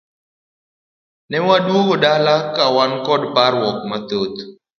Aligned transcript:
Ne 1.29 1.37
waduogo 1.47 1.93
dala 2.03 2.33
kawan 2.55 2.91
koda 3.05 3.27
parruok 3.35 3.77
mathoth. 3.89 4.39